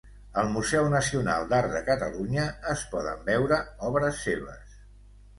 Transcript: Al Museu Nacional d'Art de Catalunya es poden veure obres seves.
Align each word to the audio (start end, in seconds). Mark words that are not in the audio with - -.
Al 0.41 0.47
Museu 0.51 0.85
Nacional 0.93 1.43
d'Art 1.51 1.75
de 1.75 1.81
Catalunya 1.89 2.45
es 2.71 2.85
poden 2.93 3.21
veure 3.27 3.59
obres 3.91 4.23
seves. 4.29 4.73